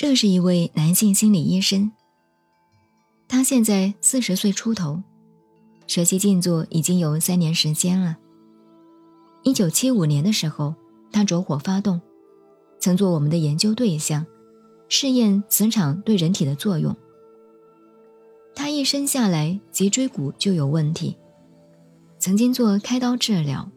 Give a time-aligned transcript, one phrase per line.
[0.00, 1.92] 这是一位男性心理医生，
[3.28, 5.02] 他现在四十岁出头，
[5.86, 8.16] 学习静坐已经有三年时间了。
[9.42, 10.74] 一九七五年的时候，
[11.12, 12.00] 他着火发动，
[12.78, 14.24] 曾做我们的研究对象，
[14.88, 16.96] 试验磁场对人体的作用。
[18.54, 21.14] 他一生下来脊椎骨就有问题，
[22.18, 23.70] 曾经做开刀治疗，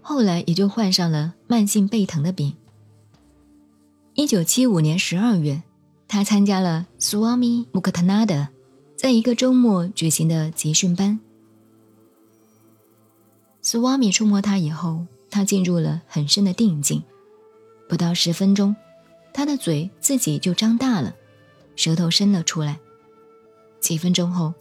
[0.00, 2.54] 后来也就患上了慢性背疼的病。
[4.16, 5.60] 一九七五年十二月，
[6.06, 8.46] 他参加了 Swami Muktanada
[8.96, 11.18] 在一个周末举行的集训班。
[13.60, 17.02] Swami 触摸他以后，他进入了很深的定境。
[17.88, 18.76] 不到十分钟，
[19.32, 21.16] 他的嘴自己就张大了，
[21.74, 22.78] 舌头伸了出来。
[23.80, 24.54] 几分钟后，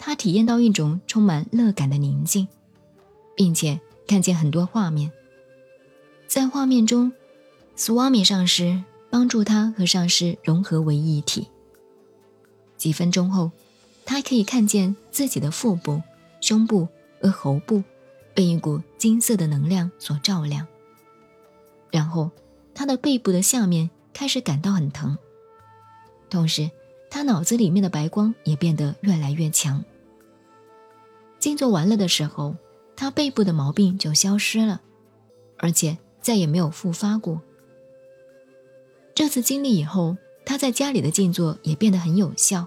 [0.00, 2.48] 他体验到一种充满乐感的宁静，
[3.36, 5.12] 并且看见很多画面。
[6.26, 7.12] 在画面中
[7.76, 8.82] ，Swami 上师。
[9.16, 11.48] 帮助他和上师融合为一体。
[12.76, 13.50] 几分钟后，
[14.04, 16.02] 他可以看见自己的腹部、
[16.42, 16.86] 胸部
[17.22, 17.82] 和喉部
[18.34, 20.66] 被一股金色的能量所照亮。
[21.90, 22.30] 然后，
[22.74, 25.16] 他的背部的下面开始感到很疼，
[26.28, 26.70] 同时，
[27.08, 29.82] 他脑子里面的白光也变得越来越强。
[31.38, 32.54] 静坐完了的时候，
[32.94, 34.82] 他背部的毛病就消失了，
[35.56, 37.40] 而且再也没有复发过。
[39.16, 42.66] 这次经历以后，他在家里的静坐也变得很有效。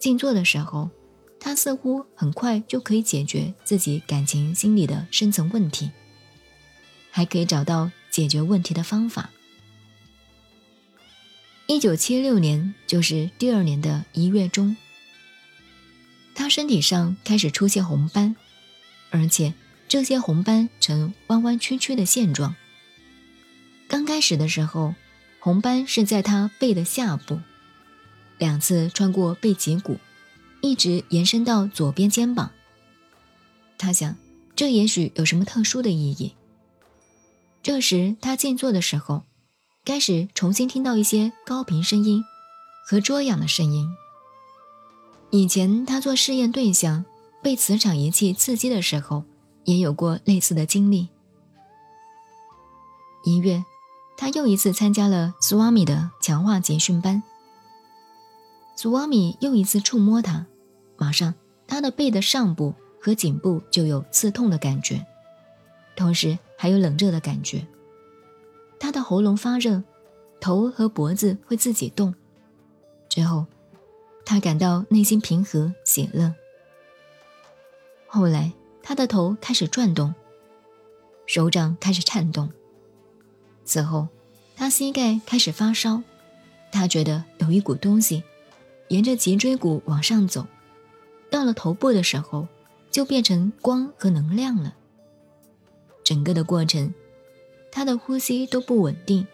[0.00, 0.90] 静坐的时候，
[1.38, 5.92] 他似乎很快就可以解决自己感情心理的深层问题，
[7.12, 9.30] 还可以找到解决问题的方法。
[11.68, 14.76] 一九七六年，就是第二年的一月中，
[16.34, 18.34] 他身体上开始出现红斑，
[19.10, 19.54] 而且
[19.86, 22.56] 这些红斑呈弯弯曲曲的现状。
[23.86, 24.96] 刚开始的时候。
[25.46, 27.38] 红斑是在他背的下部，
[28.36, 29.96] 两次穿过背脊骨，
[30.60, 32.50] 一直延伸到左边肩膀。
[33.78, 34.16] 他想，
[34.56, 36.34] 这也许有什么特殊的意义。
[37.62, 39.22] 这时他静坐的时候，
[39.84, 42.24] 开始重新听到一些高频声音
[42.84, 43.88] 和捉痒的声音。
[45.30, 47.04] 以前他做试验对象
[47.40, 49.22] 被磁场仪器刺激的时候，
[49.62, 51.06] 也有过类似的经历。
[53.24, 53.64] 一月。
[54.16, 57.22] 他又一次参加了苏瓦米的强化集训班。
[58.74, 60.46] 苏瓦米又一次触摸他，
[60.96, 61.34] 马上
[61.66, 65.06] 他的背的上部和颈部就有刺痛的感觉，
[65.94, 67.66] 同时还有冷热的感觉。
[68.78, 69.82] 他的喉咙发热，
[70.40, 72.14] 头和脖子会自己动。
[73.08, 73.46] 之后，
[74.24, 76.34] 他感到内心平和喜乐。
[78.06, 80.14] 后来，他的头开始转动，
[81.26, 82.50] 手掌开始颤动。
[83.66, 84.08] 此后，
[84.54, 86.02] 他膝盖开始发烧，
[86.70, 88.22] 他觉得有一股东西
[88.88, 90.46] 沿着脊椎骨往上走，
[91.28, 92.46] 到了头部的时候，
[92.92, 94.74] 就变成光和能量了。
[96.04, 96.94] 整个的过程，
[97.72, 99.26] 他的呼吸都不稳定，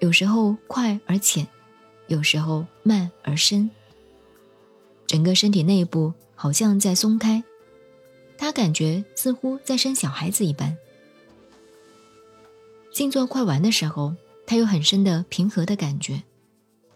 [0.00, 1.46] 有时候快而浅，
[2.06, 3.70] 有时候慢而深。
[5.06, 7.44] 整个身体内部好像在松开，
[8.38, 10.76] 他感觉似乎在生小孩子一般。
[12.96, 16.22] 静坐快完的时候，他有很深的平和的感觉，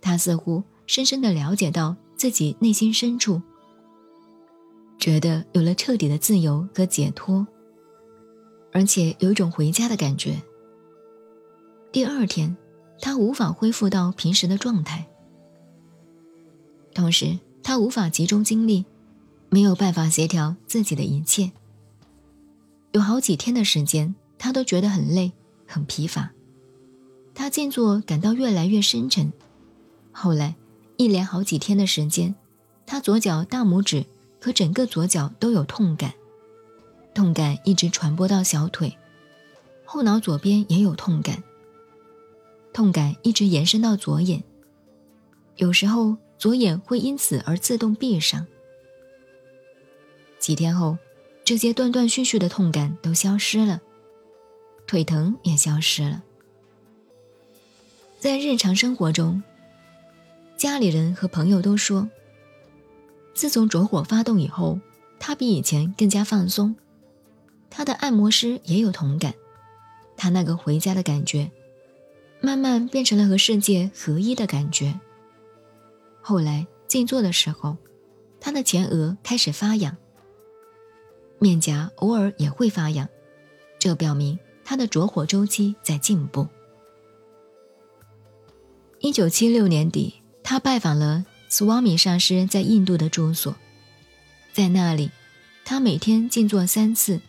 [0.00, 3.42] 他似乎深深的了解到自己内心深处，
[4.98, 7.46] 觉得有了彻底的自由和解脱，
[8.72, 10.42] 而且有一种回家的感觉。
[11.92, 12.56] 第二天，
[12.98, 15.06] 他无法恢复到平时的状态，
[16.94, 18.86] 同时他无法集中精力，
[19.50, 21.52] 没有办法协调自己的一切。
[22.92, 25.32] 有好几天的时间，他都觉得很累。
[25.72, 26.30] 很疲乏，
[27.34, 29.32] 他静坐感到越来越深沉。
[30.12, 30.54] 后来，
[30.98, 32.34] 一连好几天的时间，
[32.84, 34.04] 他左脚大拇指
[34.38, 36.12] 和整个左脚都有痛感，
[37.14, 38.94] 痛感一直传播到小腿，
[39.86, 41.42] 后脑左边也有痛感，
[42.74, 44.44] 痛感一直延伸到左眼，
[45.56, 48.46] 有时候左眼会因此而自动闭上。
[50.38, 50.98] 几天后，
[51.42, 53.80] 这些断断续续的痛感都消失了。
[54.92, 56.22] 腿疼也消失了。
[58.20, 59.42] 在日常生活中，
[60.58, 62.10] 家里人和朋友都说，
[63.32, 64.78] 自从着火发动以后，
[65.18, 66.76] 他比以前更加放松。
[67.70, 69.32] 他的按摩师也有同感，
[70.14, 71.50] 他那个回家的感觉，
[72.42, 75.00] 慢慢变成了和世界合一的感觉。
[76.20, 77.78] 后来静坐的时候，
[78.38, 79.96] 他的前额开始发痒，
[81.38, 83.08] 面颊偶尔也会发痒，
[83.78, 84.38] 这表明。
[84.64, 86.46] 他的着火周期在进步。
[89.00, 93.56] 一九七六年底，他拜访了斯瓦米上师在印度的住所，
[94.52, 95.10] 在那里，
[95.64, 97.20] 他每天静坐三次，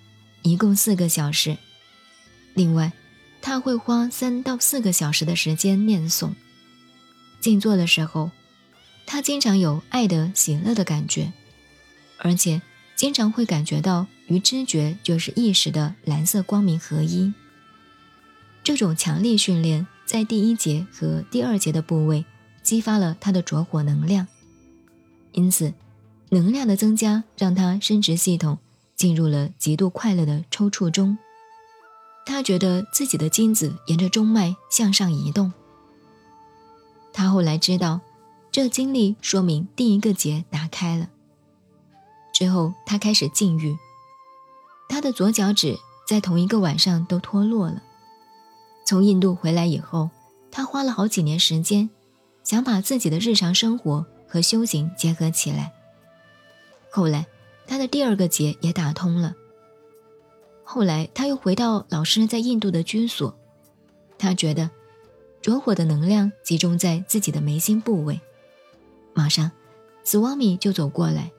[0.43, 1.57] 一共四个小时。
[2.53, 2.93] 另外，
[3.41, 6.31] 他会花三到四个小时的时间念诵。
[7.41, 8.29] 静坐的时候，
[9.05, 11.33] 他经常有爱的喜乐的感觉，
[12.19, 12.61] 而且
[13.03, 17.33] 经常会感觉到与知觉就是意识的蓝色光明合一。
[18.63, 22.23] 这种强力训练在第一节和第二节的部位
[22.61, 24.25] 激发了他的着火能量，
[25.33, 25.73] 因此，
[26.29, 28.57] 能量的增加让他生殖系统
[28.95, 31.17] 进入了极度快乐的抽搐中。
[32.25, 35.51] 他觉得自己的精子沿着中脉向上移动。
[37.11, 37.99] 他后来知道，
[38.49, 41.09] 这经历说明第一个结打开了。
[42.33, 43.77] 之后，他开始禁欲，
[44.89, 47.81] 他的左脚趾在同一个晚上都脱落了。
[48.85, 50.09] 从印度回来以后，
[50.51, 51.89] 他花了好几年时间，
[52.43, 55.71] 想把自己的日常生活和修行结合起来。
[56.91, 57.25] 后来，
[57.65, 59.35] 他的第二个结也打通了。
[60.63, 63.33] 后来，他又回到老师在印度的居所，
[64.17, 64.69] 他觉得
[65.41, 68.19] 着火的能量集中在自己的眉心部位。
[69.13, 69.51] 马上，
[70.03, 71.31] 斯瓦米就走过来，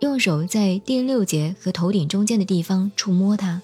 [0.00, 3.62] 用手在第六节和头顶中间的地方触摸它。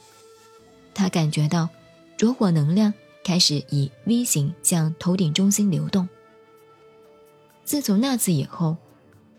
[0.94, 1.68] 他感觉到
[2.16, 2.92] 着火能量
[3.22, 6.08] 开始以 V 型向头顶中心流动。
[7.64, 8.76] 自从那次以后，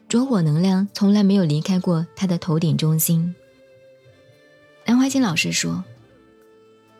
[0.07, 3.35] 着火能量从来没有离开过他的头顶中心。
[4.85, 5.83] 南怀瑾老师说：“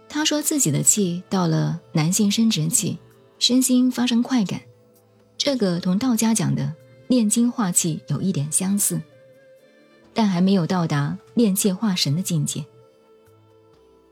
[0.07, 2.97] 他说自己的气到了男性生殖器，
[3.39, 4.61] 身心发生快感，
[5.38, 6.73] 这个同道家讲的
[7.07, 9.01] 炼精化气有一点相似，
[10.13, 12.66] 但还没有到达炼气化神的境界。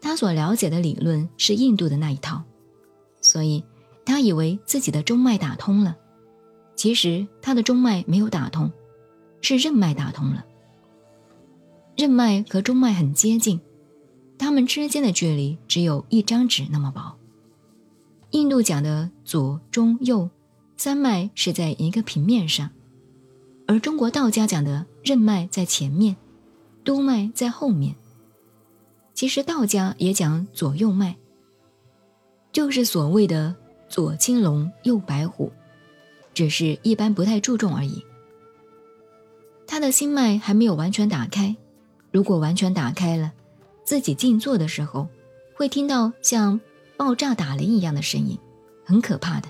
[0.02, 2.44] 他所了解的理论是印度的那一套，
[3.22, 3.64] 所以
[4.06, 5.98] 他以为自己的中脉打通了，
[6.76, 8.72] 其实他的中脉没有打通，
[9.42, 10.46] 是任脉打通了。”
[11.98, 13.60] 任脉和中脉很接近，
[14.38, 17.18] 它们之间的距离只有一张纸那么薄。
[18.32, 20.30] 印度讲的左、中、右
[20.78, 22.70] 三脉是在一个平面上，
[23.70, 26.16] 而中国道家讲的任脉在前面，
[26.84, 27.94] 督脉在后面。
[29.14, 31.16] 其实道家也讲左右脉，
[32.52, 33.56] 就是所谓的
[33.88, 35.52] 左青龙，右白虎，
[36.34, 38.04] 只是一般不太注重而已。
[39.68, 41.56] 他的心脉还没有完全打开。
[42.12, 43.34] 如果完全打开了，
[43.84, 45.08] 自己静坐的时候，
[45.54, 46.60] 会听到像
[46.98, 48.36] 爆炸打雷一样的声音，
[48.84, 49.48] 很可怕的。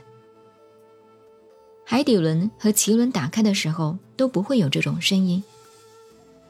[1.91, 5.43] 海底轮和脐轮打开的时候都不会有这种声音。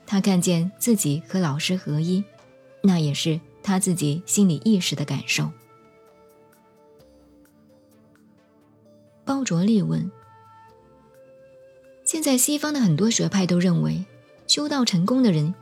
[0.05, 2.21] 他看见自己和老师合一，
[2.83, 5.49] 那也是他自己心理意识的感受。
[9.23, 10.11] 包卓利问：
[12.03, 14.05] 现在西方的很多学派都认为，
[14.45, 15.55] 修道成功的人。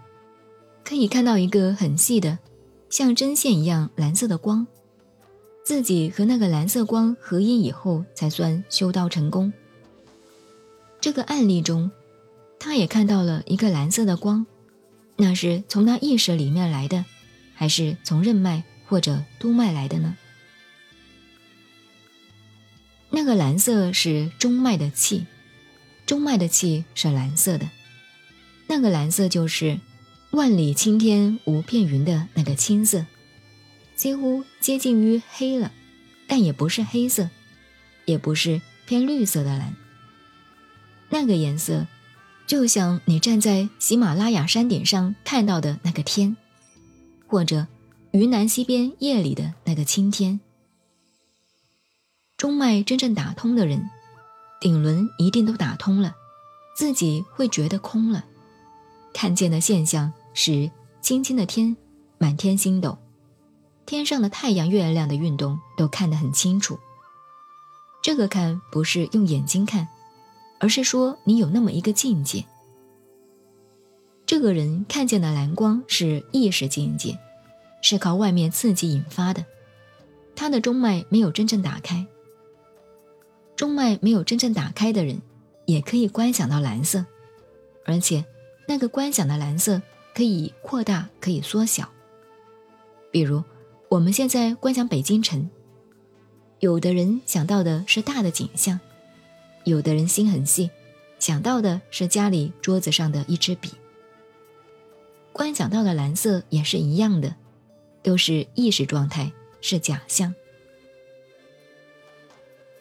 [0.84, 2.40] 可以看到一个很细的，
[2.90, 4.66] 像针线一样蓝色的光，
[5.64, 9.54] 自己和那个蓝色光合一以后，才算修道成功。
[11.00, 11.92] 这个案例中，
[12.60, 14.46] 他也看到了一个蓝色的光，
[15.16, 17.06] 那是从他意识里面来的，
[17.54, 20.16] 还是从任脉或者督脉来的呢？
[23.10, 25.26] 那个蓝色是中脉的气，
[26.06, 27.70] 中脉的气是蓝色的，
[28.68, 29.80] 那个蓝色就是。
[30.32, 33.06] 万里青天无片云的那个青色，
[33.96, 35.72] 几乎接近于黑了，
[36.28, 37.30] 但也不是黑色，
[38.04, 39.74] 也不是偏绿色的蓝。
[41.10, 41.88] 那个颜色，
[42.46, 46.36] 就像你站在喜马拉雅山顶上看到的那个天，
[47.28, 47.68] 或者
[48.12, 50.40] 云南西边夜里的那个青天。
[52.36, 53.90] 中脉真正打通的人，
[54.62, 56.16] 顶轮一定都打通了，
[56.76, 58.26] 自己会觉得空了。
[59.14, 60.70] 看见的现象是
[61.02, 61.76] 青青的天，
[62.20, 62.98] 满天星斗，
[63.88, 66.78] 天上的太阳、月亮的运动都看得很清楚。
[68.04, 69.88] 这个看不是用眼睛看，
[70.60, 72.46] 而是说你有那么一个境界。
[74.26, 77.18] 这个人看见的蓝光是意识境界，
[77.82, 79.46] 是靠外面刺激引发的，
[80.36, 82.06] 他的中脉没有真正打开。
[83.56, 85.22] 中脉没有真正打开的人，
[85.66, 87.06] 也可以观想到蓝色，
[87.86, 88.26] 而且。
[88.70, 89.82] 那个观想的蓝色
[90.14, 91.88] 可以扩大，可以缩小。
[93.12, 93.42] 比如，
[93.88, 95.50] 我们现在观想北京城，
[96.60, 98.78] 有的人想到的是大的景象，
[99.68, 100.72] 有的人心很细，
[101.20, 103.72] 想到的是家里桌子上的一支笔。
[105.34, 107.36] 观想到的蓝色也是一样的，
[108.02, 110.34] 都是意识状态，是假象。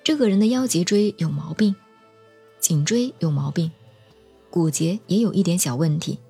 [0.04, 1.74] 这个人的腰脊椎有毛病，
[2.60, 3.72] 颈椎有毛病，
[4.48, 6.20] 骨节也有一点小问题。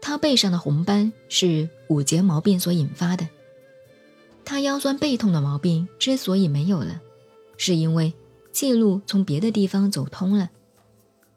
[0.00, 3.28] 他背上的红斑是骨节毛病所引发的。
[4.46, 7.02] 他腰酸背痛的毛病之所以没有了，
[7.58, 8.14] 是因为
[8.52, 10.50] 气路从别的地方走通了。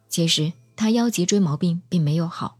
[0.09, 2.57] 其实他腰脊椎毛病并没有好。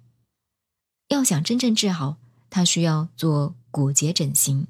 [1.09, 2.17] 要想真正治好，
[2.49, 4.67] 他需要做骨节整形。